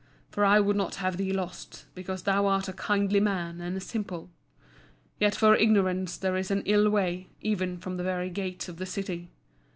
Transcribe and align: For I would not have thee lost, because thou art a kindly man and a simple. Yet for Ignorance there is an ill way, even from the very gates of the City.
For 0.31 0.43
I 0.43 0.59
would 0.59 0.75
not 0.75 0.95
have 0.95 1.17
thee 1.17 1.31
lost, 1.31 1.85
because 1.93 2.23
thou 2.23 2.47
art 2.47 2.67
a 2.67 2.73
kindly 2.73 3.19
man 3.19 3.61
and 3.61 3.77
a 3.77 3.79
simple. 3.79 4.31
Yet 5.19 5.35
for 5.35 5.55
Ignorance 5.55 6.17
there 6.17 6.37
is 6.37 6.49
an 6.49 6.63
ill 6.65 6.89
way, 6.89 7.29
even 7.41 7.77
from 7.77 7.97
the 7.97 8.03
very 8.03 8.31
gates 8.31 8.67
of 8.67 8.77
the 8.77 8.87
City. 8.87 9.29